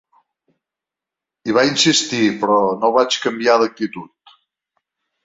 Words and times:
Hi 1.47 1.53
va 1.57 1.65
insistir 1.71 2.21
però 2.45 2.55
no 2.79 2.91
vaig 2.97 3.19
canviar 3.27 3.59
d’actitud. 3.65 4.35